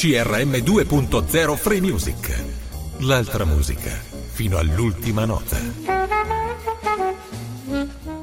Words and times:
CRM 0.00 0.52
2.0 0.52 1.56
Free 1.56 1.82
Music. 1.82 2.44
L'altra 3.00 3.44
musica, 3.44 3.90
fino 3.90 4.56
all'ultima 4.56 5.26
nota. 5.26 5.58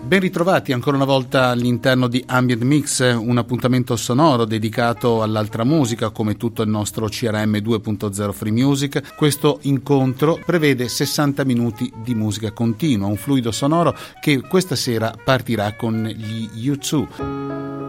Ben 0.01 0.19
ritrovati 0.19 0.73
ancora 0.73 0.95
una 0.95 1.05
volta 1.05 1.49
all'interno 1.49 2.07
di 2.07 2.23
Ambient 2.25 2.63
Mix, 2.63 3.15
un 3.15 3.37
appuntamento 3.37 3.95
sonoro 3.95 4.45
dedicato 4.45 5.21
all'altra 5.21 5.63
musica 5.63 6.09
come 6.09 6.35
tutto 6.35 6.63
il 6.63 6.69
nostro 6.69 7.09
CRM 7.09 7.57
2.0 7.57 8.31
Free 8.31 8.51
Music. 8.51 9.13
Questo 9.15 9.59
incontro 9.61 10.39
prevede 10.43 10.87
60 10.87 11.45
minuti 11.45 11.93
di 12.03 12.15
musica 12.15 12.51
continua, 12.53 13.05
un 13.05 13.17
fluido 13.17 13.51
sonoro 13.51 13.95
che 14.19 14.41
questa 14.41 14.75
sera 14.75 15.13
partirà 15.23 15.75
con 15.75 16.07
gli 16.07 16.71
U2. 16.71 17.86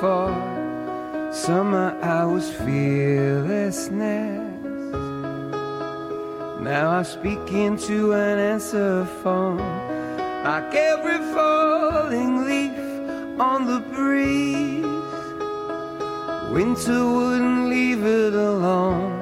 For. 0.00 0.32
Summer 1.30 1.96
hours 2.02 2.50
fearlessness. 2.50 3.90
Now 6.60 6.90
I 6.90 7.02
speak 7.02 7.52
into 7.52 8.14
an 8.14 8.38
answer 8.38 9.04
phone. 9.22 9.58
Like 10.44 10.74
every 10.74 11.18
falling 11.34 12.46
leaf 12.46 12.78
on 13.38 13.66
the 13.66 13.80
breeze. 13.94 14.86
Winter 16.50 17.06
wouldn't 17.06 17.68
leave 17.68 18.02
it 18.04 18.34
alone. 18.34 19.19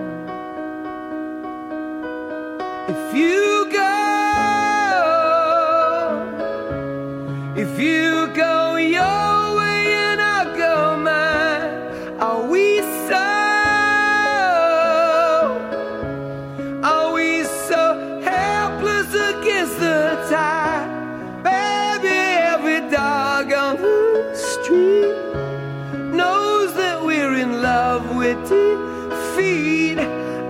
With 28.28 28.48
defeat. 28.48 29.98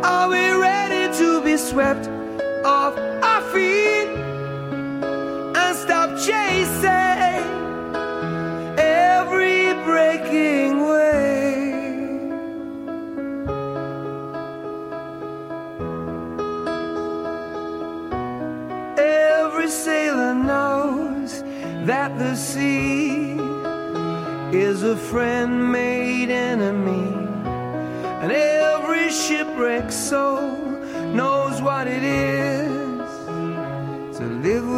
Are 0.03 0.29
we 0.29 0.45
ready 0.69 1.17
to 1.19 1.41
be 1.43 1.57
swept 1.57 2.09
off 2.65 2.97
our 3.23 3.43
feet 3.53 4.09
and 5.61 5.77
stop 5.77 6.09
chasing 6.19 7.45
every 8.79 9.75
breaking 9.85 10.81
wave? 10.89 12.33
Every 18.99 19.69
sailor 19.69 20.35
knows 20.35 21.43
that 21.87 22.19
the 22.19 22.35
sea 22.35 23.39
is 24.53 24.83
a 24.83 24.97
friend 24.97 25.71
made 25.71 26.31
enemy. 26.31 26.88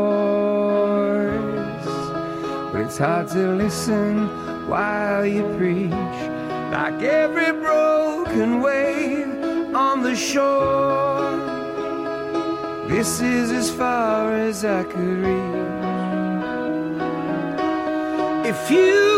but 2.70 2.80
it's 2.86 2.98
hard 2.98 3.28
to 3.28 3.44
listen 3.64 4.28
while 4.68 5.26
you 5.26 5.42
preach. 5.56 6.18
Like 6.76 7.02
every 7.02 7.52
broken 7.66 8.60
wave 8.60 9.74
on 9.74 10.02
the 10.02 10.14
shore. 10.14 11.32
This 12.88 13.20
is 13.20 13.50
as 13.50 13.68
far 13.70 14.32
as 14.34 14.64
I 14.64 14.84
could 14.84 15.18
reach. 15.26 15.72
If 18.52 18.70
you 18.70 19.11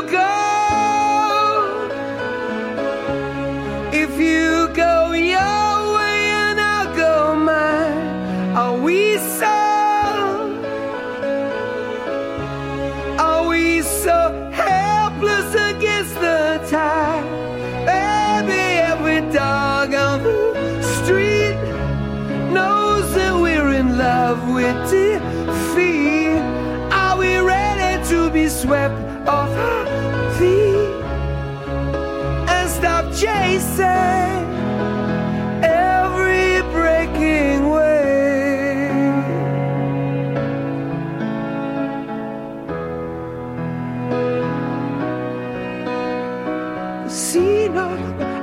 Sea 47.15 47.69
knows 47.69 48.01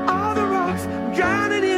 all 0.08 0.34
the 0.34 0.46
rocks 0.46 0.86
drowning 1.14 1.71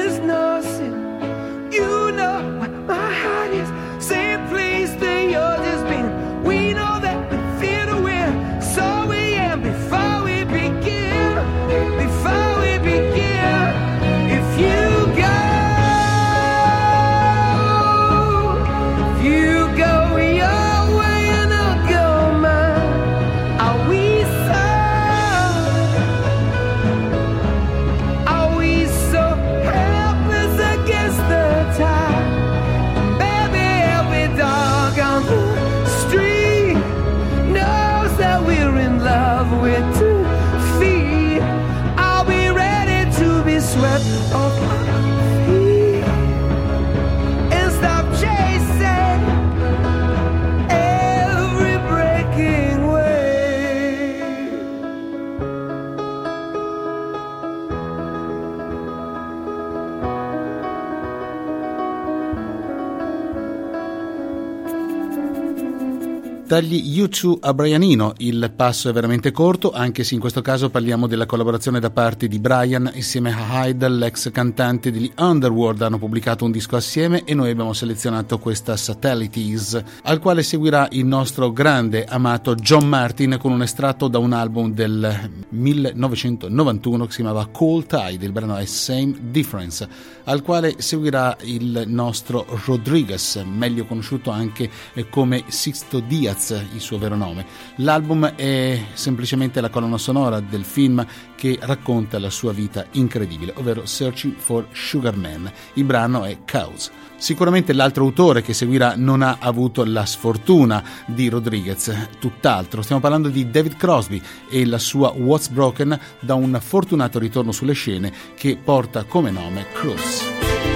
Dagli 66.54 67.02
U2 67.02 67.38
a 67.40 67.52
Brianino. 67.52 68.14
Il 68.18 68.54
passo 68.56 68.88
è 68.88 68.94
veramente 68.94 69.32
corto, 69.32 69.72
anche 69.72 70.04
se 70.04 70.14
in 70.14 70.20
questo 70.20 70.44
caso 70.44 70.70
parliamo 70.70 71.08
della 71.08 71.26
collaborazione 71.26 71.80
da 71.80 71.90
parte 71.90 72.28
di 72.28 72.38
Brian 72.38 72.92
insieme 72.94 73.34
a 73.34 73.66
Hyde, 73.66 73.90
l'ex 73.90 74.30
cantante 74.30 74.92
degli 74.92 75.12
Underworld, 75.18 75.82
hanno 75.82 75.98
pubblicato 75.98 76.46
un 76.46 76.52
disco 76.52 76.76
assieme 76.76 77.24
e 77.24 77.34
noi 77.34 77.50
abbiamo 77.50 77.74
selezionato 77.74 78.38
questa 78.38 78.78
Satellites, 78.78 79.84
al 80.04 80.20
quale 80.20 80.44
seguirà 80.44 80.88
il 80.92 81.08
nostro 81.08 81.52
grande 81.52 82.06
amato 82.06 82.54
John 82.54 82.88
Martin 82.88 83.38
con 83.40 83.52
un 83.52 83.64
estratto 83.64 84.08
da 84.08 84.20
un 84.20 84.34
album 84.34 84.76
del 84.76 85.32
1991 85.50 87.06
che 87.06 87.12
si 87.12 87.22
chiamava 87.22 87.48
Cold 87.48 87.88
Tide, 87.88 88.24
il 88.24 88.32
brano 88.32 88.58
è 88.58 88.66
Same 88.66 89.16
Difference, 89.32 89.88
al 90.26 90.42
quale 90.42 90.82
seguirà 90.82 91.38
il 91.42 91.84
nostro 91.88 92.46
Rodriguez, 92.66 93.44
meglio 93.46 93.86
conosciuto 93.86 94.32
anche 94.32 94.70
come 95.10 95.44
Sixto 95.48 96.00
Diaz 96.00 96.50
il 96.74 96.82
suo 96.82 96.98
vero 96.98 97.16
nome. 97.16 97.46
L'album 97.78 98.36
è 98.36 98.86
semplicemente 98.94 99.62
la 99.62 99.70
colonna 99.70 99.98
sonora 99.98 100.40
del 100.40 100.64
film 100.64 101.06
che 101.36 101.58
racconta 101.62 102.20
la 102.20 102.30
sua 102.30 102.54
vita 102.54 102.86
incredibile, 102.92 103.54
ovvero 103.58 103.86
Searching 103.86 104.36
for 104.36 104.68
Sugar 104.72 105.16
Man. 105.16 105.52
Il 105.74 105.84
brano 105.84 106.26
è 106.26 106.38
Cows. 106.50 106.92
Sicuramente 107.24 107.72
l'altro 107.72 108.04
autore 108.04 108.42
che 108.42 108.54
seguirà 108.54 108.96
non 108.98 109.22
ha 109.22 109.38
avuto 109.40 109.86
la 109.86 110.06
sfortuna 110.06 110.84
di 111.06 111.30
Rodriguez, 111.30 112.10
tutt'altro. 112.20 112.82
Stiamo 112.82 113.00
parlando 113.02 113.30
di 113.30 113.50
David 113.50 113.78
Crosby 113.78 114.22
e 114.50 114.66
la 114.66 114.78
sua 114.78 115.14
What's 115.16 115.48
Broken 115.48 115.98
da 116.20 116.34
un 116.34 116.60
fortunato 116.62 117.20
ritorno 117.20 117.54
sulle 117.54 117.72
scene 117.72 118.12
che 118.36 118.58
porta 118.62 119.06
come 119.06 119.32
nome 119.32 119.68
Cruise. 119.72 120.73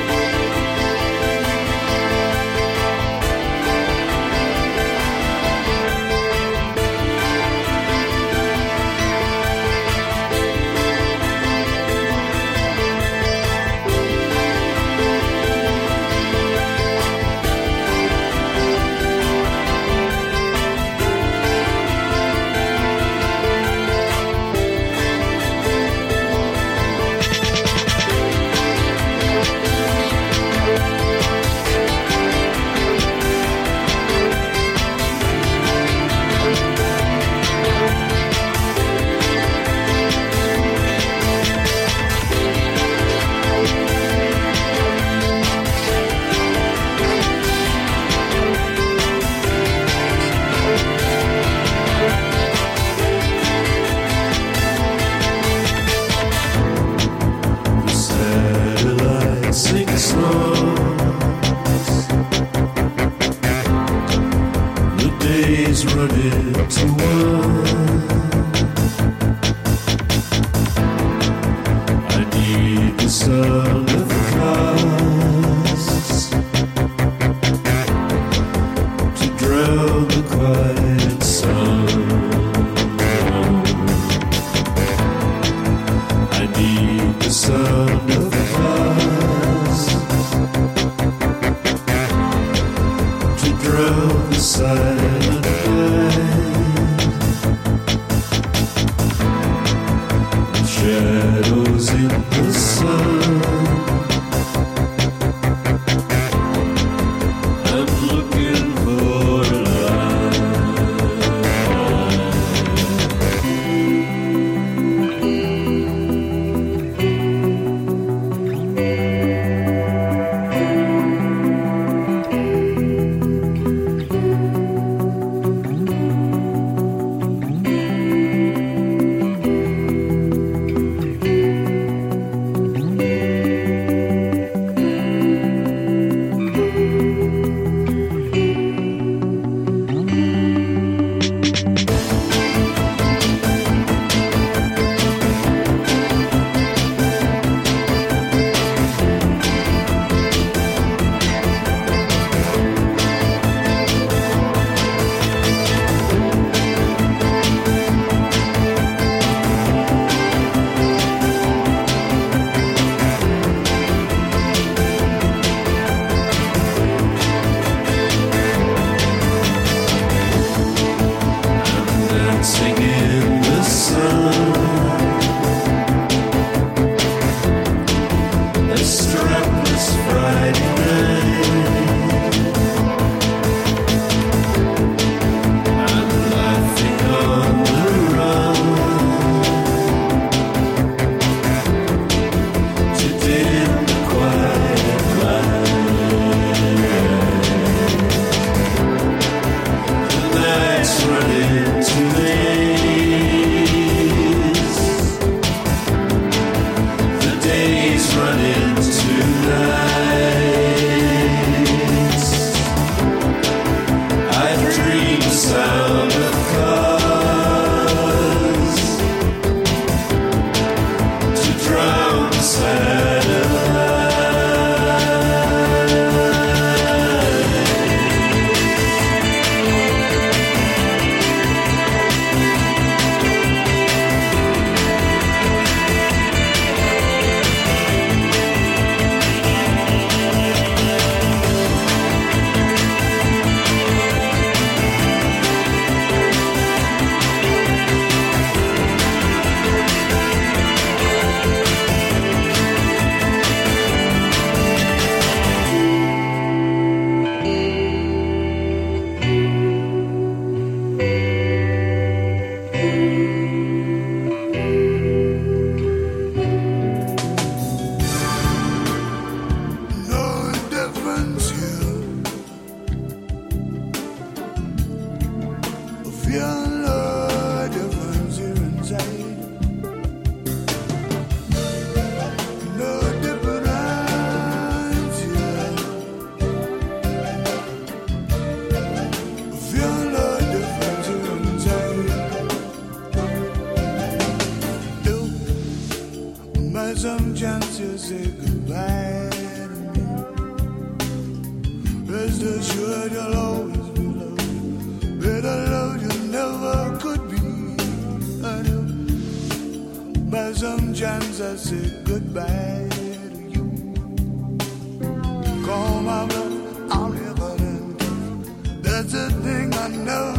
I 319.87 319.89
know. 319.89 320.36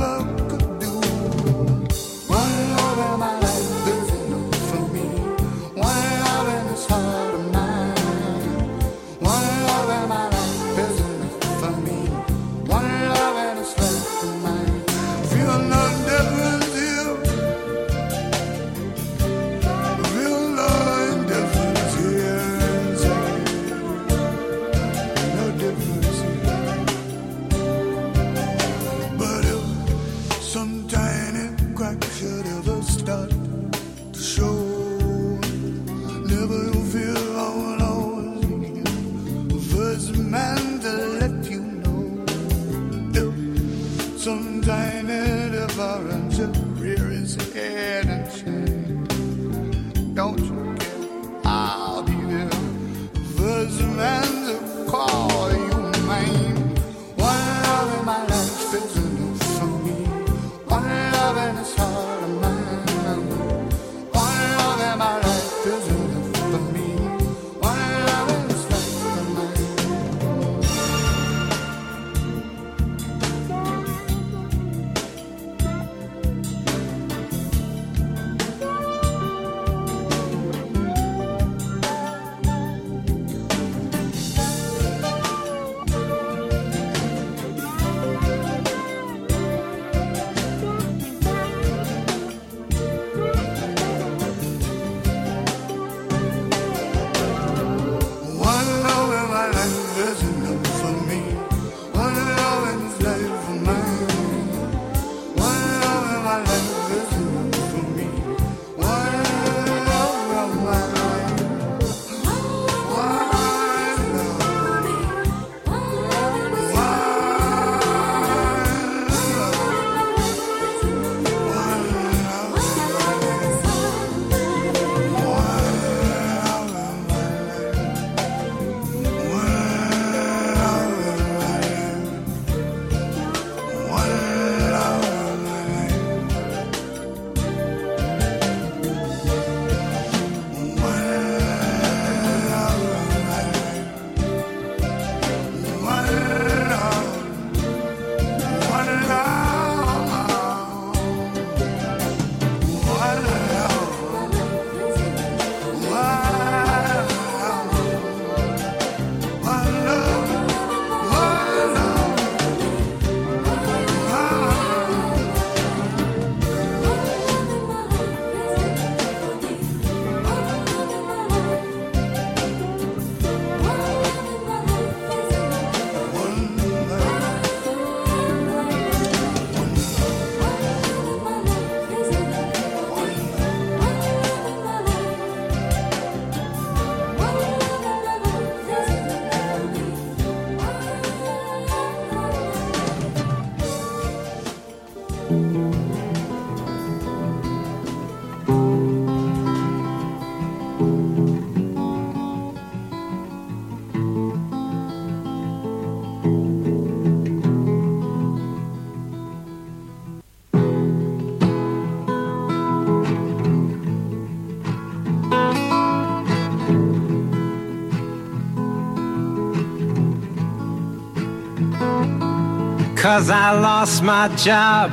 Cause 223.01 223.31
I 223.31 223.53
lost 223.53 224.03
my 224.03 224.27
job 224.35 224.91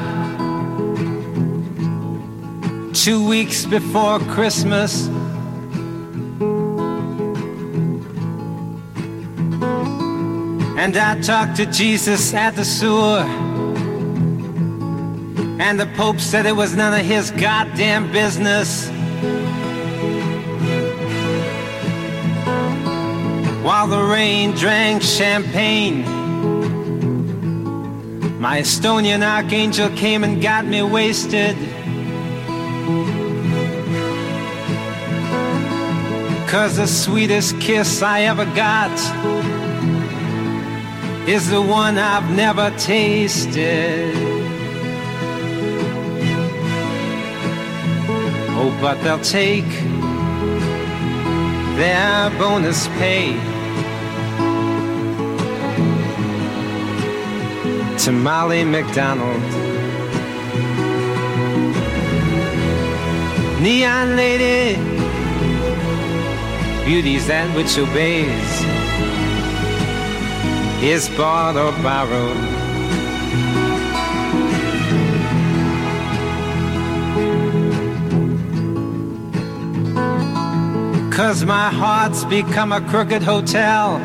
two 2.93 3.27
weeks 3.27 3.65
before 3.65 4.19
Christmas. 4.19 5.07
And 10.77 10.95
I 10.95 11.19
talked 11.21 11.57
to 11.57 11.65
Jesus 11.65 12.31
at 12.35 12.55
the 12.55 12.63
sewer. 12.63 13.25
And 15.59 15.79
the 15.79 15.87
Pope 15.97 16.19
said 16.19 16.45
it 16.45 16.55
was 16.55 16.75
none 16.75 16.93
of 16.93 17.03
his 17.03 17.31
goddamn 17.31 18.11
business. 18.11 18.87
While 23.63 23.87
the 23.87 24.03
rain 24.03 24.51
drank 24.51 25.01
champagne. 25.01 26.24
My 28.45 28.59
Estonian 28.59 29.23
archangel 29.23 29.89
came 29.97 30.23
and 30.23 30.39
got 30.39 30.67
me 30.67 30.83
wasted. 30.83 31.55
Cause 36.47 36.77
the 36.77 36.85
sweetest 36.85 37.59
kiss 37.59 38.03
I 38.03 38.21
ever 38.21 38.45
got 38.45 38.91
is 41.27 41.49
the 41.49 41.59
one 41.59 41.97
I've 41.97 42.29
never 42.35 42.69
tasted. 42.77 44.13
Oh, 48.59 48.77
but 48.79 49.01
they'll 49.01 49.19
take 49.21 49.71
their 51.79 52.29
bonus 52.37 52.87
pay 52.99 53.54
To 58.05 58.11
Molly 58.11 58.63
McDonald, 58.63 59.41
Neon 63.63 64.15
Lady, 64.15 64.75
beauty's 66.85 67.25
that 67.25 67.49
which 67.55 67.75
obeys, 67.79 68.61
is 70.83 71.09
bought 71.17 71.55
or 71.55 71.71
borrowed. 71.81 72.37
Cause 81.11 81.43
my 81.43 81.71
heart's 81.71 82.23
become 82.25 82.71
a 82.71 82.81
crooked 82.81 83.23
hotel 83.23 83.99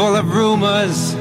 full 0.00 0.16
of 0.16 0.34
rumors. 0.34 1.14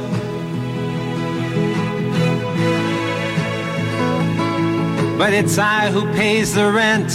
But 5.18 5.34
it's 5.34 5.58
I 5.58 5.92
who 5.92 6.06
pays 6.14 6.54
the 6.54 6.72
rent 6.72 7.12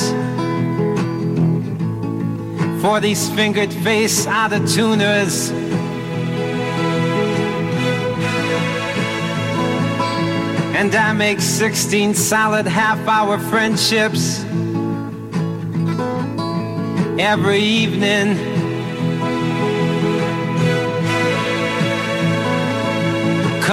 for 2.83 3.01
these 3.01 3.31
fingered 3.31 3.73
face 3.73 4.27
out 4.27 4.53
of 4.53 4.71
tuners. 4.71 5.51
And 10.79 10.95
I 10.95 11.15
make 11.15 11.41
16 11.41 12.13
solid 12.13 12.67
half 12.67 12.99
hour 13.09 13.39
friendships 13.39 14.45
every 17.19 17.61
evening. 17.61 18.54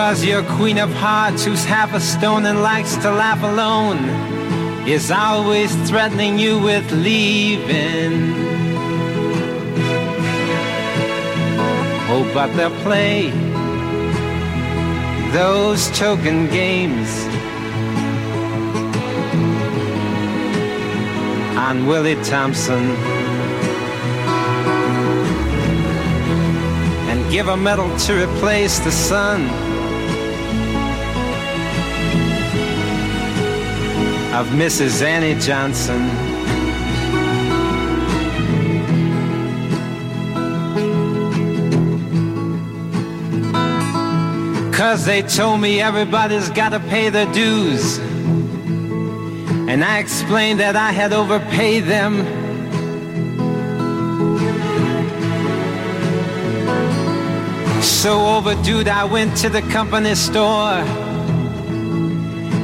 Cause 0.04 0.26
your 0.26 0.42
queen 0.58 0.80
of 0.80 0.92
hearts, 0.94 1.46
who's 1.46 1.64
half 1.64 1.94
a 1.94 2.00
stone 2.00 2.48
and 2.48 2.64
likes 2.64 2.96
to 2.98 3.12
laugh 3.12 3.44
alone, 3.44 4.00
is 4.88 5.12
always 5.12 5.72
threatening 5.88 6.40
you 6.40 6.60
with 6.60 6.92
leaving. 6.92 8.34
Oh, 12.10 12.30
but 12.34 12.48
they'll 12.58 12.76
play 12.82 13.30
those 15.34 15.88
token 15.92 16.50
games 16.50 17.10
on 21.56 21.86
Willie 21.86 22.22
Thompson. 22.24 22.90
and 27.12 27.30
give 27.30 27.50
a 27.50 27.58
medal 27.58 27.90
to 28.00 28.14
replace 28.24 28.80
the 28.80 28.92
sun 28.92 29.71
of 34.42 34.48
Mrs. 34.48 35.04
Annie 35.04 35.40
Johnson. 35.40 36.02
Cause 44.74 45.06
they 45.06 45.22
told 45.22 45.62
me 45.62 45.80
everybody's 45.80 46.50
gotta 46.50 46.80
pay 46.80 47.10
their 47.10 47.32
dues. 47.34 48.00
And 49.70 49.84
I 49.84 50.00
explained 50.00 50.60
that 50.60 50.76
I 50.76 50.92
had 50.92 51.14
overpaid 51.14 51.84
them. 51.84 52.14
So 57.84 58.26
overdue, 58.38 58.90
I 58.90 59.04
went 59.04 59.38
to 59.38 59.50
the 59.50 59.62
company 59.62 60.16
store. 60.16 61.01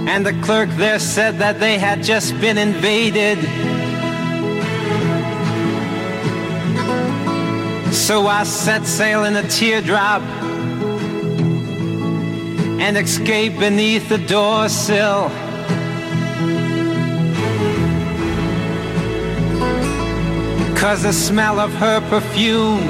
And 0.07 0.25
the 0.25 0.33
clerk 0.41 0.69
there 0.77 0.99
said 0.99 1.37
that 1.39 1.59
they 1.59 1.77
had 1.77 2.01
just 2.01 2.39
been 2.39 2.57
invaded. 2.57 3.37
So 7.93 8.25
I 8.25 8.43
set 8.45 8.85
sail 8.85 9.25
in 9.25 9.35
a 9.35 9.43
teardrop 9.49 10.21
and 12.79 12.97
escaped 12.97 13.59
beneath 13.59 14.07
the 14.07 14.17
door 14.17 14.69
sill. 14.69 15.29
Cause 20.77 21.03
the 21.03 21.11
smell 21.11 21.59
of 21.59 21.73
her 21.73 21.99
perfume 22.09 22.87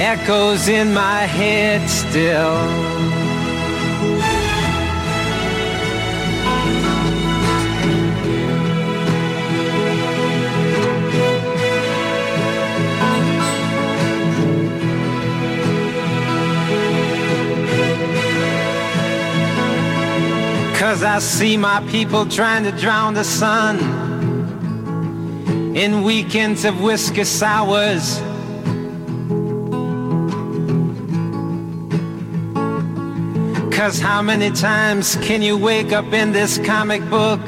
echoes 0.00 0.66
in 0.66 0.92
my 0.92 1.20
head 1.20 1.88
still. 1.88 2.91
Cause 20.92 21.04
I 21.04 21.20
see 21.20 21.56
my 21.56 21.80
people 21.88 22.26
trying 22.26 22.64
to 22.64 22.70
drown 22.70 23.14
the 23.14 23.24
sun 23.24 23.78
in 25.74 26.02
weekends 26.02 26.66
of 26.66 26.82
whiskey 26.82 27.24
sours. 27.24 28.20
Cause 33.74 34.00
how 34.00 34.20
many 34.20 34.50
times 34.50 35.16
can 35.22 35.40
you 35.40 35.56
wake 35.56 35.92
up 35.92 36.12
in 36.12 36.32
this 36.32 36.58
comic 36.58 37.00
book 37.08 37.40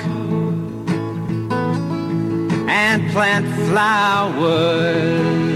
and 2.67 3.11
plant 3.13 3.47
flowers? 3.69 5.54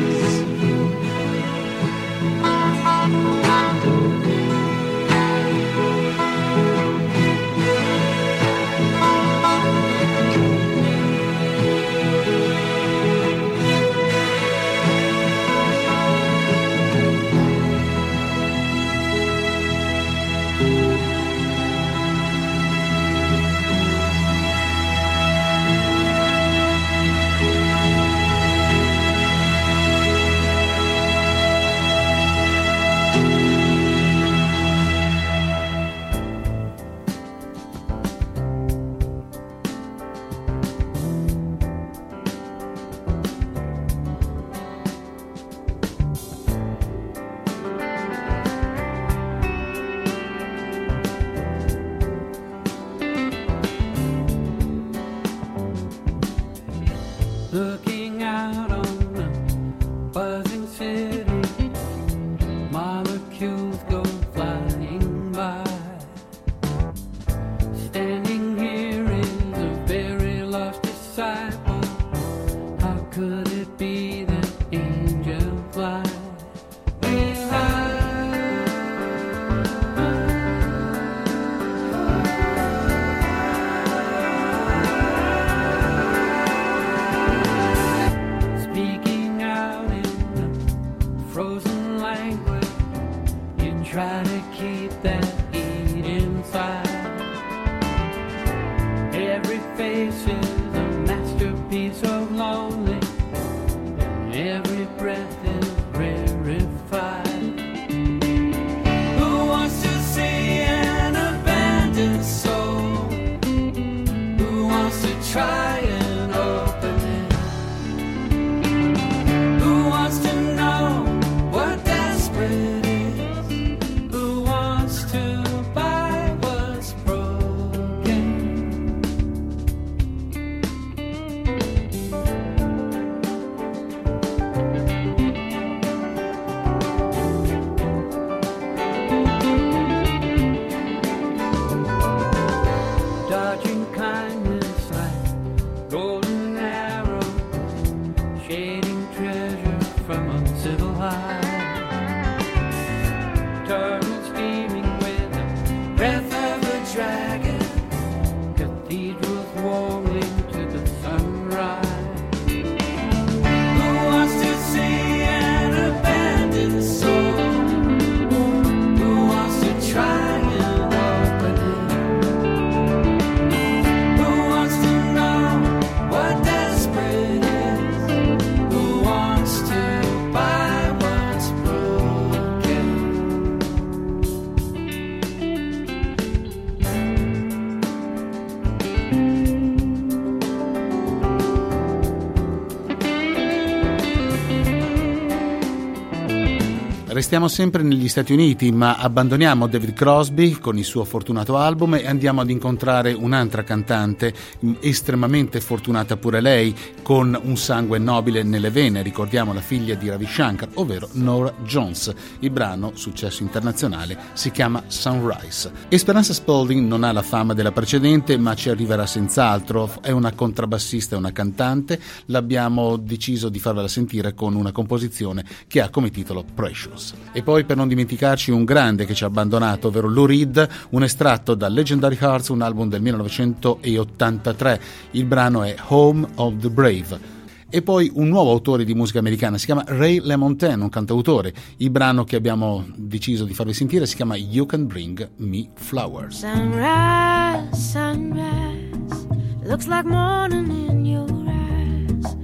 Restiamo 197.18 197.48
sempre 197.48 197.82
negli 197.82 198.06
Stati 198.06 198.32
Uniti, 198.32 198.70
ma 198.70 198.94
abbandoniamo 198.94 199.66
David 199.66 199.92
Crosby 199.92 200.52
con 200.52 200.78
il 200.78 200.84
suo 200.84 201.02
fortunato 201.02 201.56
album 201.56 201.96
e 201.96 202.06
andiamo 202.06 202.42
ad 202.42 202.48
incontrare 202.48 203.12
un'altra 203.12 203.64
cantante 203.64 204.32
mh, 204.60 204.74
estremamente 204.78 205.60
fortunata 205.60 206.16
pure 206.16 206.40
lei, 206.40 206.72
con 207.02 207.36
un 207.42 207.56
sangue 207.56 207.98
nobile 207.98 208.44
nelle 208.44 208.70
vene. 208.70 209.02
Ricordiamo 209.02 209.52
la 209.52 209.60
figlia 209.60 209.96
di 209.96 210.08
Ravi 210.08 210.26
Shankar, 210.26 210.68
ovvero 210.74 211.08
Nora 211.14 211.52
Jones. 211.64 212.14
Il 212.38 212.50
brano, 212.50 212.92
successo 212.94 213.42
internazionale, 213.42 214.16
si 214.34 214.52
chiama 214.52 214.84
Sunrise. 214.86 215.72
Esperanza 215.88 216.32
Spalding 216.32 216.86
non 216.86 217.02
ha 217.02 217.10
la 217.10 217.22
fama 217.22 217.52
della 217.52 217.72
precedente, 217.72 218.38
ma 218.38 218.54
ci 218.54 218.70
arriverà 218.70 219.06
senz'altro. 219.06 219.90
È 220.02 220.12
una 220.12 220.30
contrabbassista 220.34 221.16
e 221.16 221.18
una 221.18 221.32
cantante. 221.32 222.00
L'abbiamo 222.26 222.96
deciso 222.96 223.48
di 223.48 223.58
farvela 223.58 223.88
sentire 223.88 224.34
con 224.34 224.54
una 224.54 224.70
composizione 224.70 225.44
che 225.66 225.80
ha 225.80 225.88
come 225.88 226.10
titolo 226.10 226.44
Precious. 226.54 227.06
E 227.32 227.42
poi 227.42 227.64
per 227.64 227.76
non 227.76 227.88
dimenticarci 227.88 228.50
un 228.50 228.64
grande 228.64 229.04
che 229.04 229.14
ci 229.14 229.24
ha 229.24 229.26
abbandonato, 229.26 229.88
ovvero 229.88 230.08
Lou 230.08 230.26
Reed, 230.26 230.68
un 230.90 231.02
estratto 231.02 231.54
da 231.54 231.68
Legendary 231.68 232.16
Hearts, 232.20 232.48
un 232.48 232.62
album 232.62 232.88
del 232.88 233.02
1983. 233.02 234.80
Il 235.12 235.24
brano 235.24 235.62
è 235.62 235.74
Home 235.88 236.26
of 236.36 236.56
the 236.58 236.70
Brave. 236.70 237.36
E 237.70 237.82
poi 237.82 238.10
un 238.14 238.28
nuovo 238.28 238.50
autore 238.50 238.82
di 238.84 238.94
musica 238.94 239.18
americana, 239.18 239.58
si 239.58 239.66
chiama 239.66 239.84
Ray 239.86 240.20
LaMontagne, 240.22 240.82
un 240.82 240.88
cantautore. 240.88 241.52
Il 241.76 241.90
brano 241.90 242.24
che 242.24 242.36
abbiamo 242.36 242.86
deciso 242.96 243.44
di 243.44 243.52
farvi 243.52 243.74
sentire 243.74 244.06
si 244.06 244.16
chiama 244.16 244.36
You 244.36 244.64
Can 244.64 244.86
Bring 244.86 245.28
Me 245.36 245.68
Flowers. 245.74 246.38
Sunrise, 246.38 247.76
sunrise, 247.76 249.26
looks 249.64 249.86
like 249.86 250.08
morning 250.08 250.70
in 250.88 251.04
your 251.04 251.28
eyes, 251.46 252.34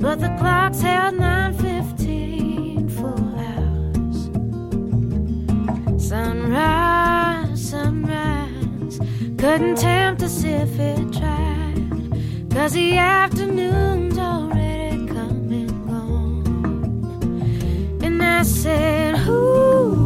but 0.00 0.18
the 0.18 0.34
clock's 0.38 0.82
held 0.82 1.14
9:15 1.14 2.33
Sunrise, 6.08 7.70
sunrise, 7.70 9.00
couldn't 9.38 9.76
tempt 9.78 10.22
us 10.22 10.44
if 10.44 10.78
it 10.78 11.12
tried, 11.14 12.50
'cause 12.50 12.72
the 12.74 12.98
afternoon's 12.98 14.18
already 14.18 15.06
come 15.06 15.50
and 15.50 15.86
gone. 15.88 16.44
And 18.02 18.22
I 18.22 18.42
said, 18.42 19.16
Ooh. 19.26 20.03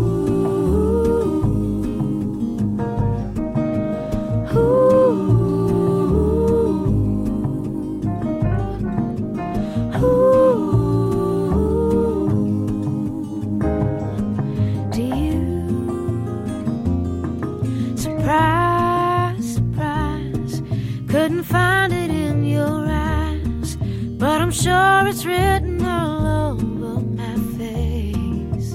Couldn't 21.38 21.52
find 21.52 21.92
it 21.92 22.10
in 22.10 22.44
your 22.44 22.84
eyes, 22.90 23.76
but 24.18 24.40
I'm 24.40 24.50
sure 24.50 25.06
it's 25.06 25.24
written 25.24 25.84
all 25.84 26.50
over 26.50 27.00
my 27.00 27.36
face. 27.56 28.72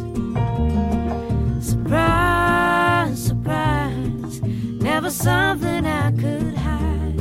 Surprise, 1.59 3.21
surprise, 3.21 4.41
never 4.41 5.09
something 5.09 5.85
I 5.85 6.11
could 6.11 6.55
hide. 6.55 7.19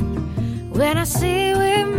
When 0.77 0.97
I 0.97 1.03
see 1.03 1.53
we 1.53 1.92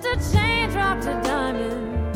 To 0.00 0.12
a 0.12 0.16
chain, 0.32 0.70
dropped 0.70 1.04
a 1.04 1.20
diamond. 1.22 2.14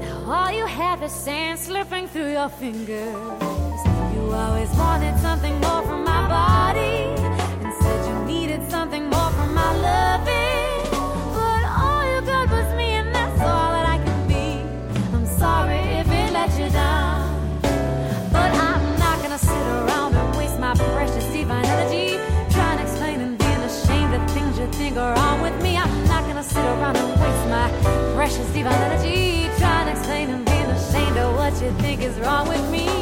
Now 0.00 0.32
all 0.32 0.52
you 0.52 0.66
have 0.66 1.02
is 1.02 1.10
sand 1.10 1.58
slipping 1.58 2.06
through 2.06 2.30
your 2.30 2.48
fingers. 2.48 3.80
You 4.14 4.32
always 4.32 4.70
wanted 4.76 5.18
something 5.18 5.58
more 5.60 5.82
from 5.82 6.04
my 6.04 6.28
body, 6.28 6.96
and 7.62 7.72
said 7.82 8.08
you 8.08 8.24
needed 8.24 8.70
something 8.70 9.10
more 9.10 9.30
from 9.32 9.52
my 9.52 9.72
loving. 9.88 10.90
But 11.34 11.64
all 11.82 12.04
you 12.12 12.20
got 12.22 12.50
was 12.50 12.72
me, 12.76 12.88
and 13.00 13.12
that's 13.12 13.40
all 13.40 13.72
that 13.72 13.86
I 13.94 13.98
can 13.98 14.28
be. 14.28 14.62
I'm 15.12 15.26
sorry 15.26 15.80
if 16.00 16.06
it 16.06 16.32
let 16.32 16.50
you 16.56 16.70
down, 16.70 17.60
but 18.30 18.50
I'm 18.54 18.98
not 19.00 19.20
gonna 19.22 19.38
sit 19.38 19.66
around 19.80 20.14
and 20.14 20.36
waste 20.36 20.60
my 20.60 20.72
precious 20.74 21.26
divine 21.32 21.64
energy 21.64 22.16
trying 22.54 22.78
to 22.78 22.84
explain 22.84 23.20
and 23.20 23.36
being 23.36 23.62
ashamed 23.70 24.12
that 24.12 24.30
things 24.30 24.56
you 24.56 24.68
think 24.78 24.96
are 24.96 25.14
wrong 25.16 25.42
with 25.42 25.60
me 25.64 25.77
around 26.78 26.96
and 26.96 27.20
waste 27.20 27.46
my 27.48 28.14
precious 28.14 28.46
divine 28.52 28.72
energy 28.72 29.48
trying 29.58 29.86
to 29.86 29.92
explain 29.92 30.30
and 30.30 30.44
being 30.44 30.66
ashamed 30.66 31.16
of 31.16 31.34
what 31.36 31.52
you 31.62 31.70
think 31.82 32.02
is 32.02 32.18
wrong 32.20 32.48
with 32.48 32.70
me. 32.70 32.97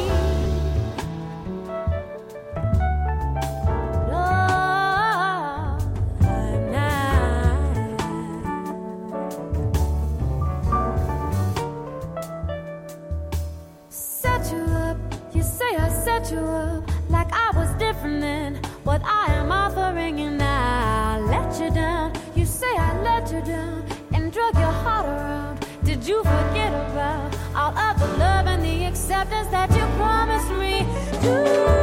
heart 24.86 25.06
around? 25.06 25.66
Did 25.84 26.06
you 26.06 26.18
forget 26.22 26.72
about 26.72 27.34
all 27.54 27.76
of 27.76 27.98
the 27.98 28.10
love 28.18 28.46
and 28.46 28.62
the 28.64 28.84
acceptance 28.84 29.48
that 29.48 29.68
you 29.76 29.84
promised 29.98 30.50
me? 30.62 31.75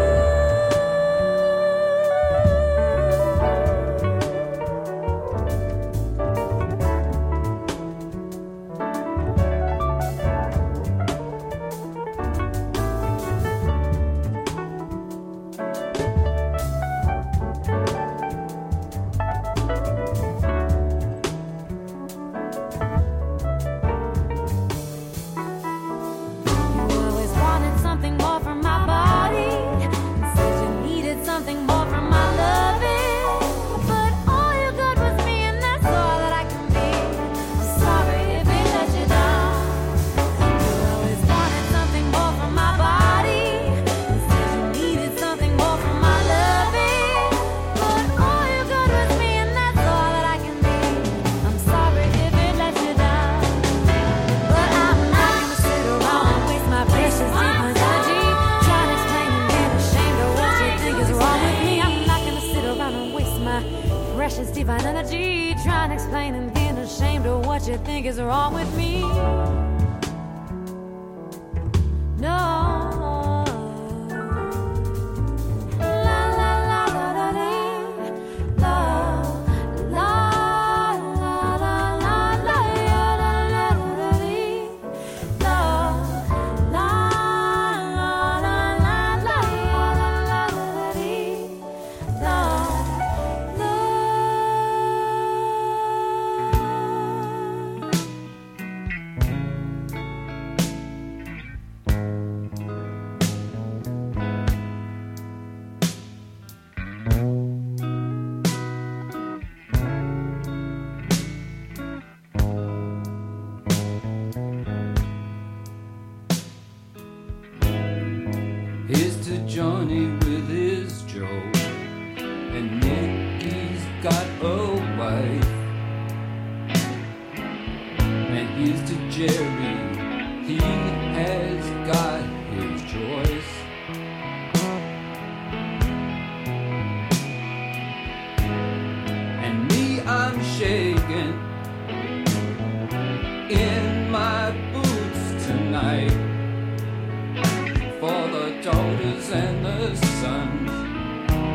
and 149.43 149.65
the 149.65 149.95
sun, 150.21 150.49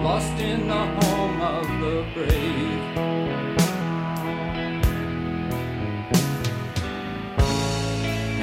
lost 0.04 0.38
in 0.40 0.68
the 0.68 0.84
home 0.98 1.40
of 1.40 1.66
the 1.82 1.96
brave. 2.14 2.82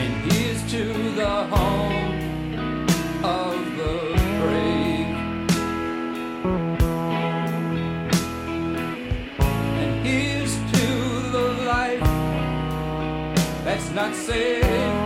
And 0.01 0.13
here's 0.25 0.61
to 0.71 0.83
the 1.21 1.35
home 1.53 2.87
of 3.23 3.57
the 3.79 3.95
brave. 4.41 5.11
And 9.81 9.93
here's 10.07 10.55
to 10.73 10.85
the 11.35 11.47
life 11.73 12.05
that's 13.63 13.89
not 13.91 14.15
saved. 14.15 15.04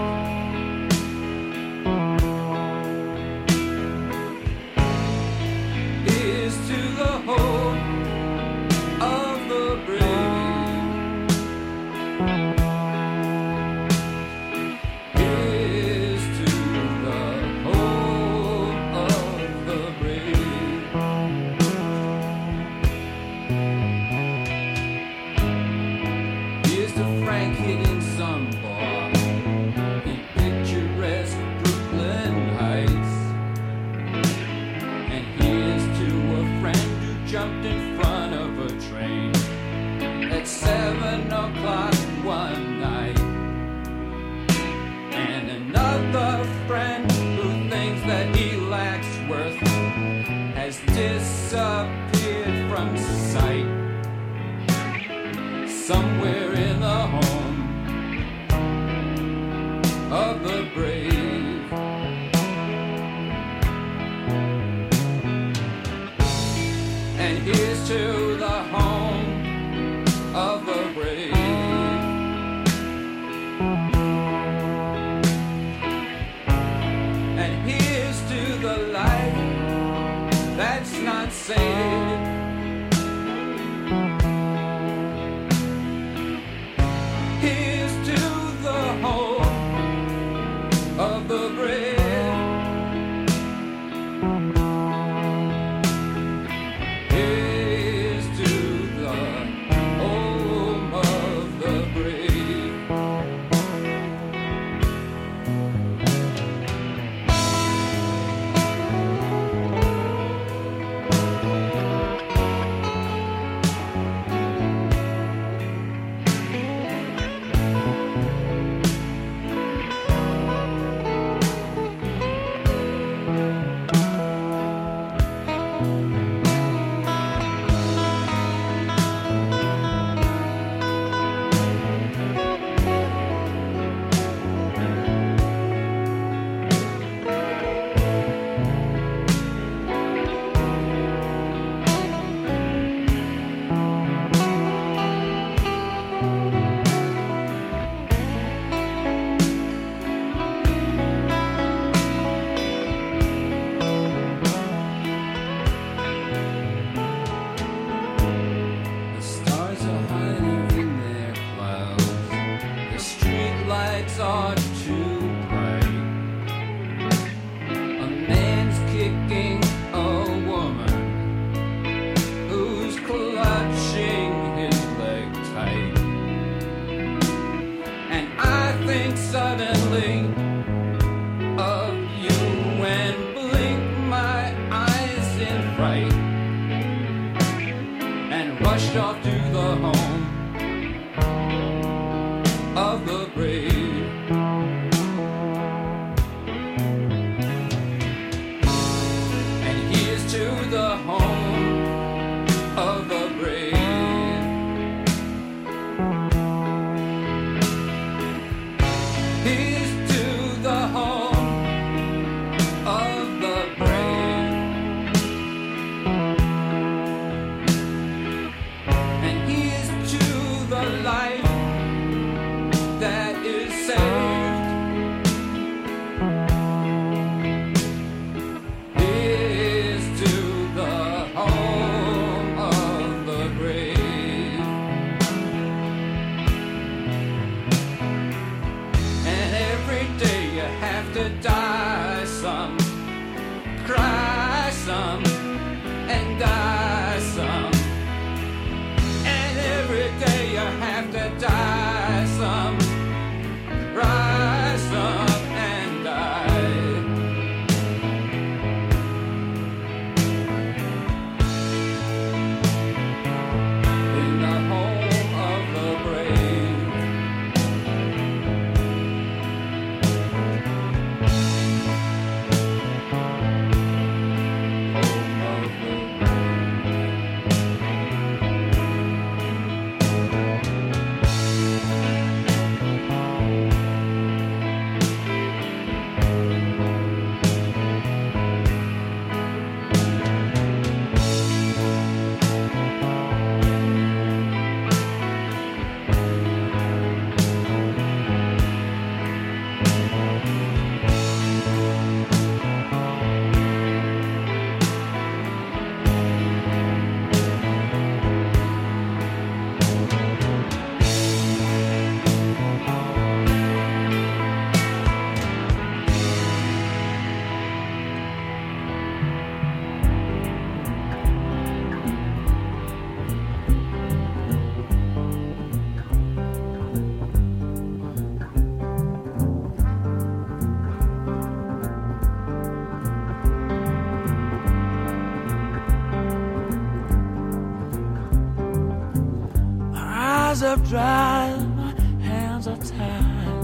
Dry, 340.89 341.55
my 341.75 341.93
hands 342.19 342.67
are 342.67 342.75
tied. 342.77 343.59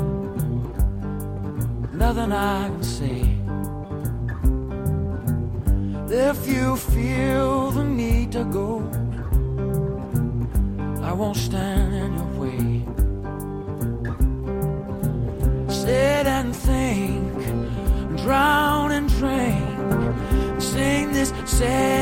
Nothing 1.92 2.32
I 2.32 2.68
can 2.70 2.84
say. 2.84 3.22
If 6.08 6.48
you 6.48 6.76
feel 6.76 7.72
the 7.72 7.84
need 7.84 8.32
to 8.34 8.44
go, 8.44 8.84
I 11.02 11.14
won't 11.14 11.38
stand 11.38 11.96
in 12.04 12.14
your 12.20 12.32
way. 12.42 12.86
Sit 15.74 16.28
and 16.28 16.56
think, 16.56 17.38
drown 18.22 18.92
and 18.92 19.10
drink, 19.10 20.62
sing 20.62 21.12
this 21.12 21.34
sad, 21.46 21.95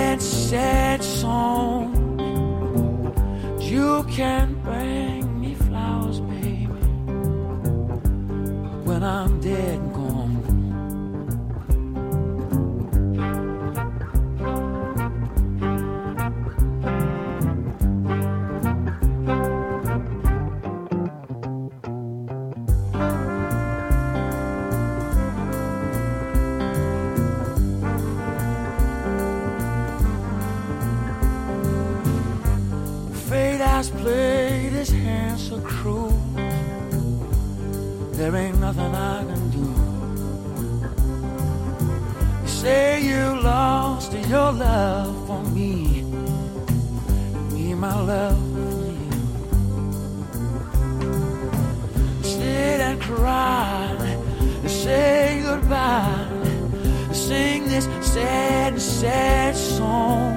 this 57.74 57.86
sad, 58.06 58.80
sad 58.80 59.56
song. 59.56 60.36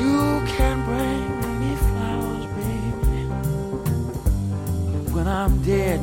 You 0.00 0.42
can 0.56 0.84
bring 0.84 1.28
me 1.60 1.76
flowers, 1.76 2.46
baby, 2.58 3.20
when 5.14 5.28
I'm 5.28 5.62
dead 5.62 6.00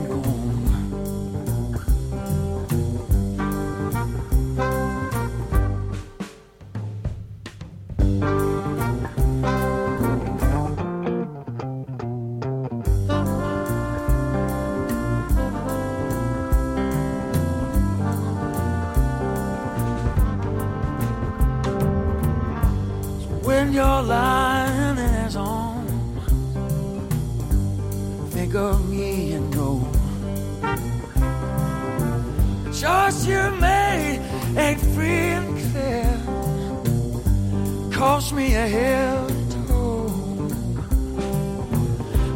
Cost 38.66 38.74
me 38.74 38.80
a 38.80 38.84
hell 38.84 39.28
to 39.28 39.34
toe. 39.68 40.10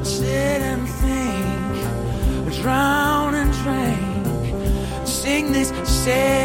Sit 0.03 0.61
and 0.61 0.87
think, 1.01 2.53
drown 2.61 3.33
and 3.33 3.51
drink, 3.63 5.07
sing 5.07 5.51
this 5.51 5.69
sad 5.83 6.38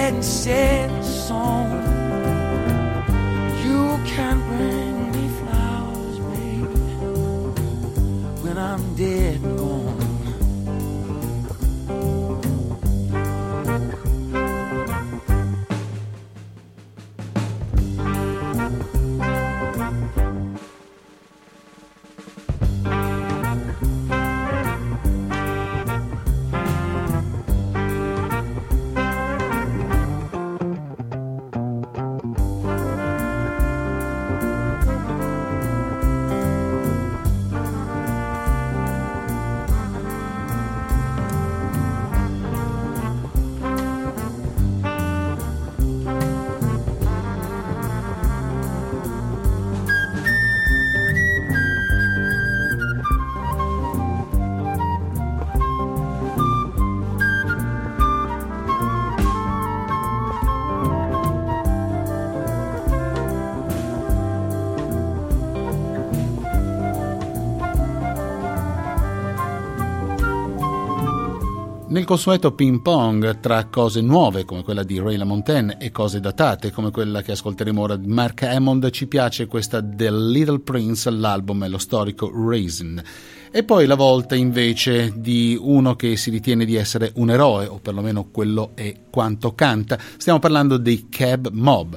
Nel 71.95 72.05
consueto 72.05 72.51
ping 72.51 72.83
pong 72.83 73.39
tra 73.39 73.67
cose 73.67 74.01
nuove 74.01 74.45
come 74.45 74.65
quella 74.65 74.83
di 74.83 74.99
Ray 74.99 75.17
LaMontagne 75.17 75.77
e 75.79 75.93
cose 75.93 76.19
datate 76.19 76.73
come 76.73 76.91
quella 76.91 77.23
che 77.23 77.31
ascolteremo 77.31 77.81
ora 77.81 77.95
di 77.95 78.09
Mark 78.09 78.43
Hammond 78.43 78.91
ci 78.91 79.07
piace 79.07 79.47
questa 79.47 79.81
The 79.81 80.11
Little 80.11 80.59
Prince, 80.59 81.09
l'album 81.09 81.63
è 81.63 81.69
lo 81.69 81.79
storico 81.79 82.33
Raisin. 82.35 83.01
E 83.49 83.63
poi 83.63 83.87
la 83.87 83.95
volta 83.95 84.35
invece 84.35 85.13
di 85.15 85.57
uno 85.57 85.95
che 85.95 86.17
si 86.17 86.31
ritiene 86.31 86.65
di 86.65 86.75
essere 86.75 87.13
un 87.15 87.31
eroe, 87.31 87.67
o 87.67 87.79
perlomeno 87.79 88.29
quello 88.29 88.73
è 88.75 88.93
quanto 89.09 89.55
canta. 89.55 89.97
Stiamo 90.17 90.41
parlando 90.41 90.79
dei 90.79 91.07
Cab 91.09 91.51
Mob. 91.53 91.97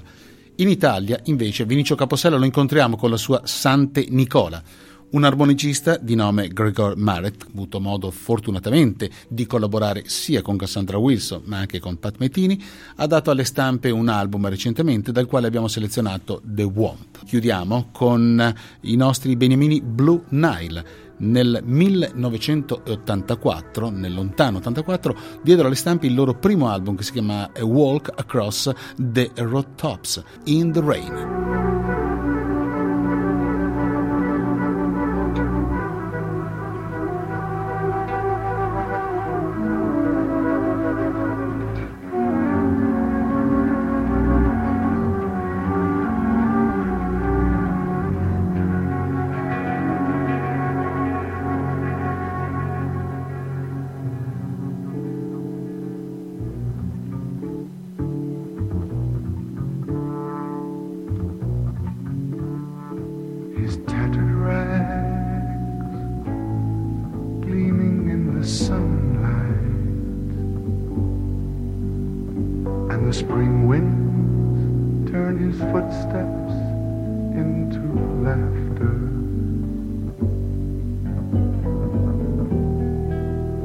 In 0.57 0.69
Italia 0.69 1.19
invece 1.23 1.65
Vinicio 1.65 1.95
Capossela 1.95 2.37
lo 2.37 2.45
incontriamo 2.45 2.97
con 2.97 3.09
la 3.09 3.17
sua 3.17 3.41
Sante 3.45 4.05
Nicola. 4.09 4.61
Un 5.09 5.23
armonicista 5.23 5.95
di 5.95 6.15
nome 6.15 6.49
Gregor 6.49 6.97
Marek, 6.97 7.45
avuto 7.49 7.79
modo 7.79 8.11
fortunatamente 8.11 9.09
di 9.29 9.45
collaborare 9.45 10.03
sia 10.07 10.41
con 10.41 10.57
Cassandra 10.57 10.97
Wilson 10.97 11.43
ma 11.45 11.59
anche 11.59 11.79
con 11.79 11.97
Pat 11.97 12.15
Metini, 12.17 12.61
ha 12.97 13.07
dato 13.07 13.31
alle 13.31 13.45
stampe 13.45 13.89
un 13.89 14.09
album 14.09 14.49
recentemente 14.49 15.13
dal 15.13 15.25
quale 15.25 15.47
abbiamo 15.47 15.69
selezionato 15.69 16.41
The 16.43 16.63
Womp. 16.63 17.23
Chiudiamo 17.23 17.87
con 17.93 18.53
i 18.81 18.97
nostri 18.97 19.37
beniamini 19.37 19.81
Blue 19.81 20.23
Nile. 20.29 21.05
Nel 21.19 21.61
1984, 21.63 23.89
nel 23.89 24.13
lontano 24.13 24.57
84, 24.57 25.17
diedero 25.41 25.67
alle 25.67 25.77
stampe 25.77 26.07
il 26.07 26.15
loro 26.15 26.37
primo 26.37 26.67
album 26.67 26.97
che 26.97 27.03
si 27.03 27.13
chiama 27.13 27.49
A 27.57 27.63
Walk 27.63 28.11
Across 28.13 28.71
the 28.97 29.31
Road 29.35 29.75
Tops 29.75 30.21
in 30.43 30.73
the 30.73 30.81
Rain. 30.81 32.06
His 63.67 63.75
tattered 63.85 64.33
rags 64.33 65.93
gleaming 67.43 68.09
in 68.09 68.39
the 68.39 68.47
sunlight, 68.47 69.57
and 72.93 73.05
the 73.05 73.11
spring 73.11 73.67
winds 73.67 75.11
turn 75.11 75.37
his 75.37 75.59
footsteps 75.59 76.53
into 77.35 77.81
laughter. 78.23 78.95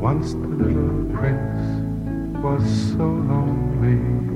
Once 0.01 0.33
the 0.33 0.49
little 0.49 1.05
prince 1.17 2.43
was 2.43 2.65
so 2.91 3.07
lonely. 3.07 4.32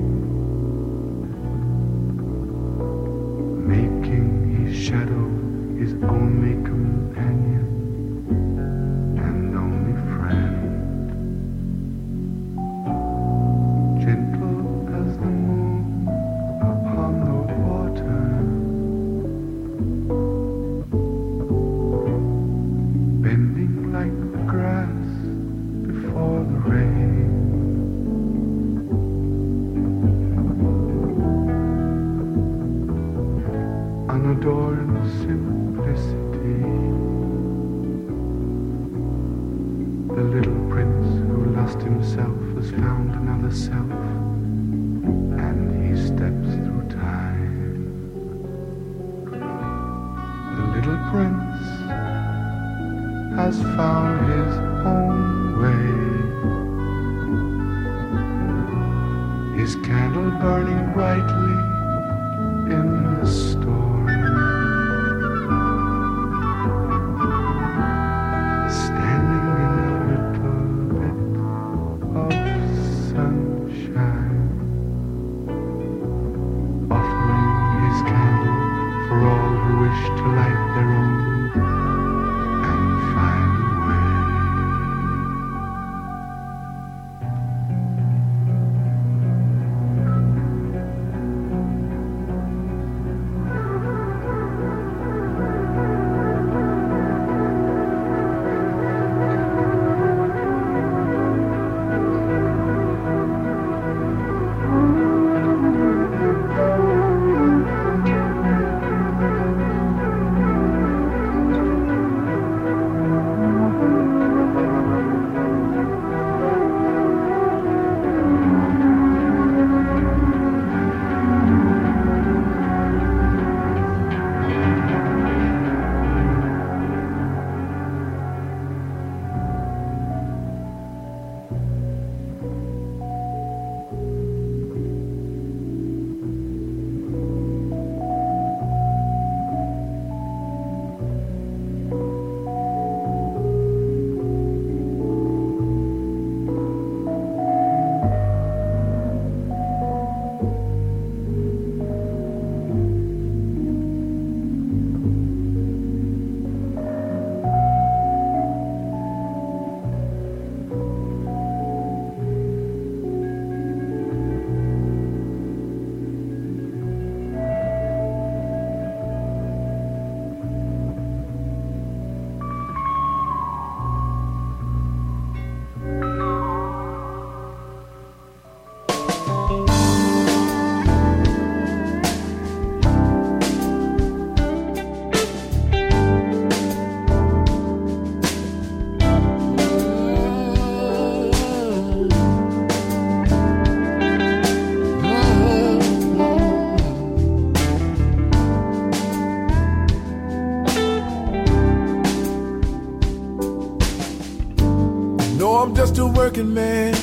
Just 205.97 206.09
a 206.09 206.19
working 206.19 206.53
man. 206.53 206.93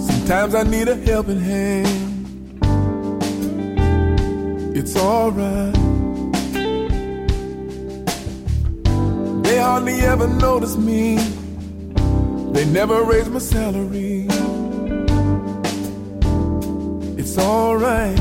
Sometimes 0.00 0.54
I 0.54 0.62
need 0.62 0.88
a 0.88 0.94
helping 0.94 1.40
hand. 1.40 1.86
It's 4.74 4.96
alright. 4.96 5.74
They 9.44 9.58
hardly 9.58 10.00
ever 10.00 10.26
notice 10.26 10.76
me. 10.76 11.16
They 12.52 12.64
never 12.64 13.02
raise 13.02 13.28
my 13.28 13.40
salary. 13.40 14.26
It's 17.18 17.36
alright. 17.38 18.18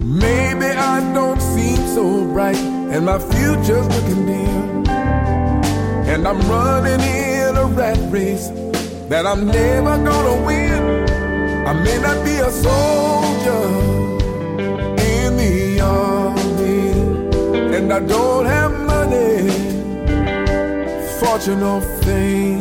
Maybe 0.00 0.66
I 0.66 1.12
don't 1.12 1.40
seem 1.40 1.76
so 1.96 2.24
bright, 2.32 2.56
and 2.56 3.04
my 3.04 3.18
future's 3.18 3.88
looking 3.94 4.26
dim. 4.26 4.61
And 6.12 6.28
I'm 6.28 6.38
running 6.42 7.00
in 7.00 7.56
a 7.56 7.64
rat 7.64 7.98
race 8.10 8.48
that 9.08 9.24
I'm 9.24 9.46
never 9.46 9.96
gonna 9.96 10.44
win. 10.44 10.82
I 11.66 11.72
may 11.72 11.98
not 12.06 12.22
be 12.22 12.34
a 12.36 12.50
soldier 12.50 13.64
in 15.16 15.38
the 15.38 15.80
army, 15.80 16.90
and 17.76 17.90
I 17.90 18.00
don't 18.00 18.44
have 18.44 18.72
money, 18.94 19.48
fortune 21.18 21.62
or 21.62 21.80
fame. 22.04 22.60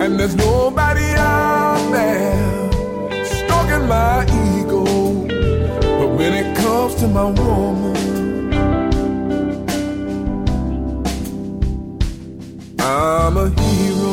And 0.00 0.18
there's 0.18 0.36
nobody 0.36 1.08
out 1.18 1.82
there 1.92 3.24
stroking 3.24 3.86
my 3.88 4.24
ego. 4.46 4.84
But 5.98 6.10
when 6.18 6.32
it 6.32 6.56
comes 6.56 6.94
to 6.94 7.08
my 7.08 7.26
woman, 7.26 8.15
I'm 13.26 13.36
a 13.38 13.48
hero. 13.48 14.06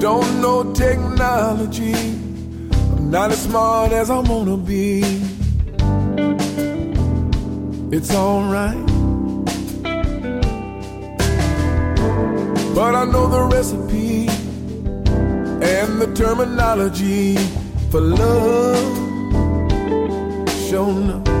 don't 0.00 0.40
know 0.40 0.72
technology. 0.72 1.94
I'm 1.94 3.08
not 3.08 3.30
as 3.30 3.42
smart 3.44 3.92
as 3.92 4.10
I 4.10 4.18
wanna 4.18 4.56
be. 4.56 5.02
It's 7.92 8.12
alright. 8.12 8.95
But 12.76 12.94
I 12.94 13.06
know 13.06 13.26
the 13.26 13.42
recipe 13.56 14.28
and 15.64 15.98
the 15.98 16.12
terminology 16.14 17.34
for 17.90 18.02
love. 18.02 18.96
Show 20.68 20.84
sure. 20.92 21.35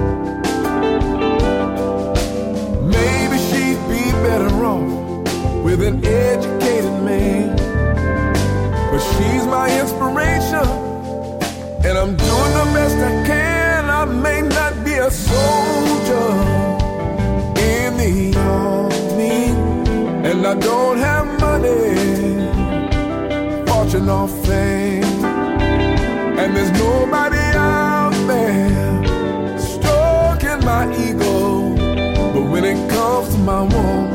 nor 24.06 24.28
fame. 24.28 25.24
And 26.38 26.56
there's 26.56 26.70
nobody 26.78 27.44
out 27.56 28.14
there 28.28 29.58
stroking 29.58 30.64
my 30.64 30.84
ego. 30.96 31.74
But 32.32 32.44
when 32.52 32.64
it 32.64 32.88
comes 32.88 33.34
to 33.34 33.38
my 33.38 33.62
woman, 33.62 34.05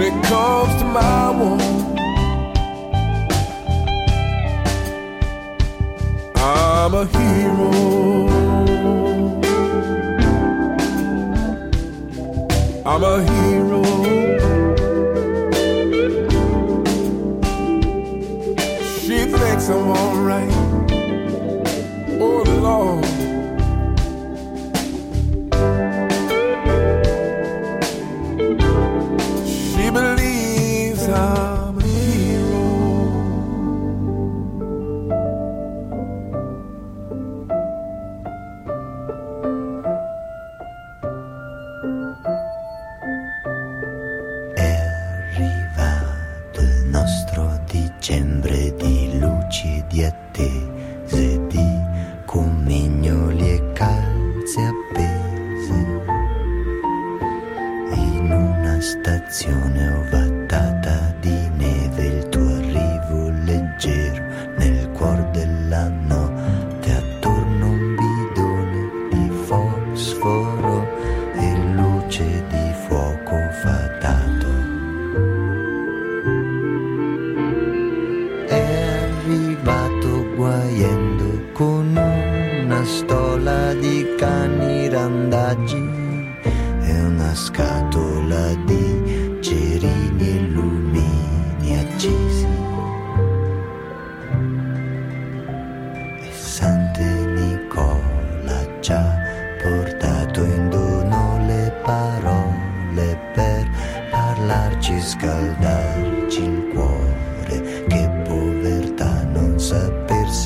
when 0.00 0.18
it 0.18 0.24
comes 0.24 0.80
to 0.80 0.84
my 0.86 1.30
woman. 1.30 1.98
I'm 6.36 6.94
a 6.94 7.04
hero. 7.04 7.70
I'm 12.86 13.04
a 13.04 13.22
hero. 13.30 13.80
I'm 19.70 19.90
alright. 19.90 20.49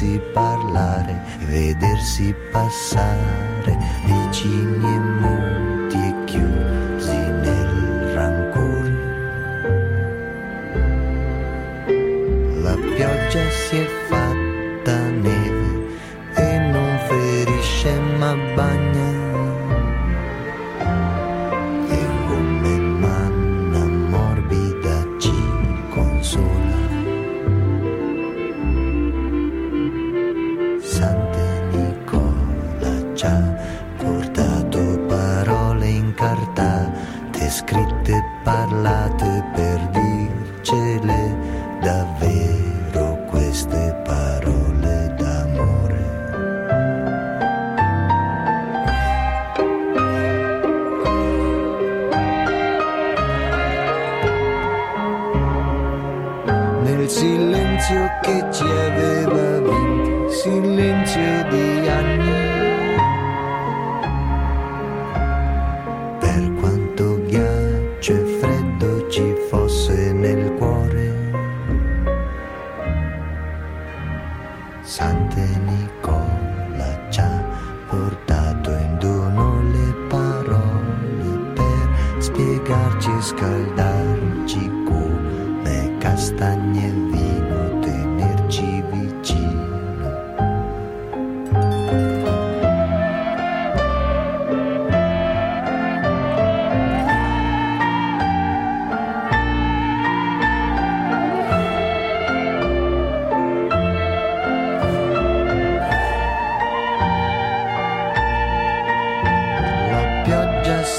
sentirsi 0.04 0.20
parlare, 0.32 1.22
vedersi 1.38 2.34
passare 2.52 3.78
vicini 4.04 4.84
e 4.84 4.98
muri. 4.98 5.63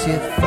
qu 0.06 0.45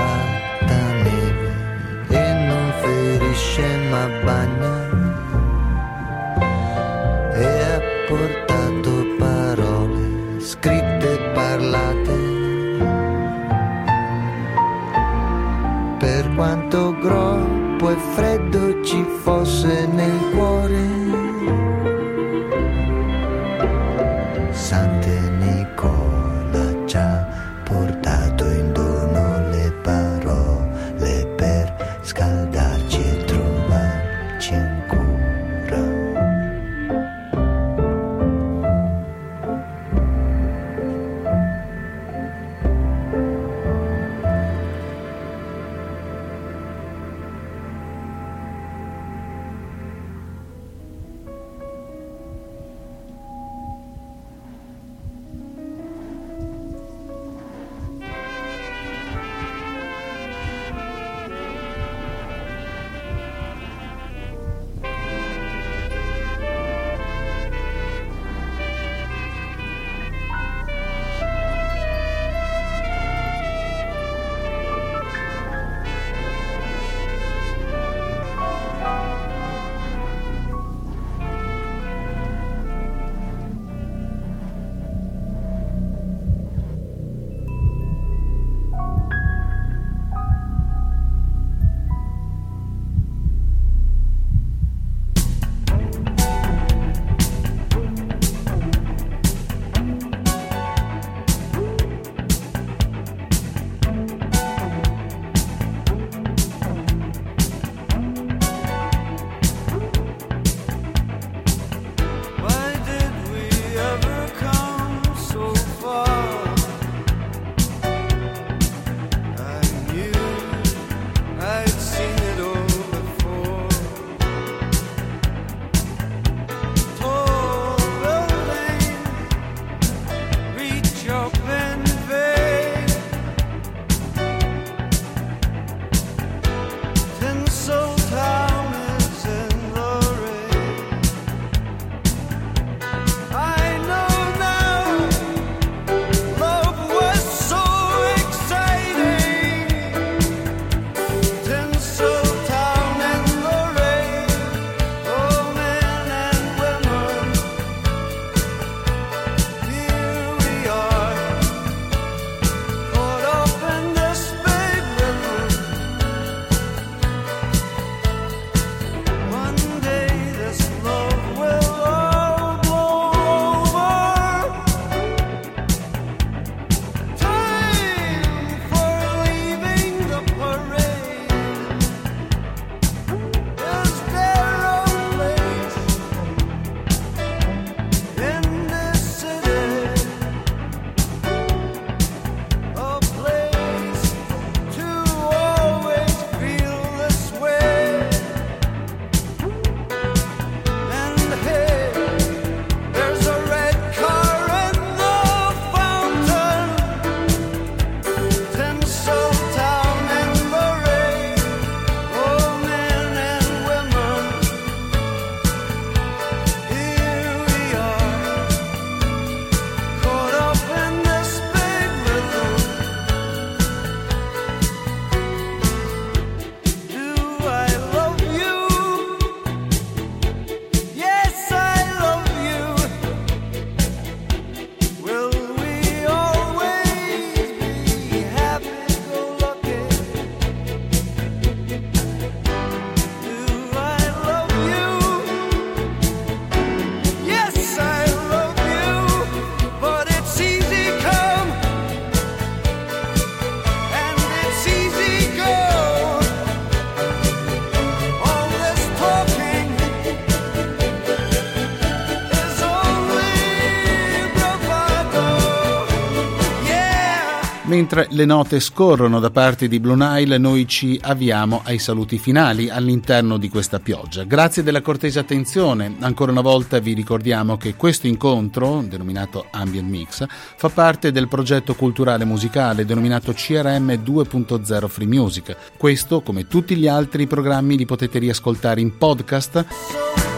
Mentre 267.80 268.07
le 268.09 268.25
note 268.25 268.59
scorrono 268.59 269.21
da 269.21 269.30
parte 269.30 269.69
di 269.69 269.80
Blue 269.80 269.95
Nile, 269.95 270.38
noi 270.38 270.67
ci 270.67 270.99
avviamo 271.01 271.61
ai 271.63 271.80
saluti 271.80 272.17
finali 272.17 272.69
all'interno 272.69 273.38
di 273.38 273.47
questa 273.47 273.80
pioggia. 273.80 274.25
Grazie 274.25 274.63
della 274.63 274.82
cortese 274.82 275.17
attenzione. 275.17 275.95
Ancora 276.01 276.32
una 276.32 276.41
volta 276.41 276.80
vi 276.80 276.91
ricordiamo 276.91 277.55
che 277.55 277.75
questo 277.75 278.05
incontro, 278.05 278.84
denominato 278.86 279.45
Ambient 279.49 279.89
Mix, 279.89 280.25
fa 280.27 280.67
parte 280.67 281.13
del 281.13 281.30
progetto 281.30 281.73
culturale 281.73 282.25
musicale 282.25 282.84
denominato 282.84 283.32
CRM 283.32 283.91
2.0 283.91 284.88
Free 284.89 285.07
Music. 285.07 285.55
Questo, 285.77 286.19
come 286.19 286.47
tutti 286.47 286.75
gli 286.75 286.89
altri 286.89 287.27
programmi, 287.27 287.77
li 287.77 287.86
potete 287.86 288.19
riascoltare 288.19 288.82
in 288.82 288.97
podcast 288.97 290.28